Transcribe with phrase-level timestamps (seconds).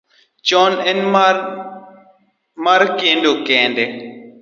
[0.47, 0.99] chon ne en
[2.65, 3.85] mar kedo kende.